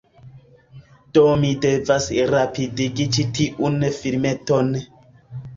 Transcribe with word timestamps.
Do 1.17 1.25
mi 1.41 1.51
devas 1.65 2.09
rapidigi 2.31 3.07
ĉi 3.19 3.27
tiun 3.41 3.79
filmeton. 3.99 4.73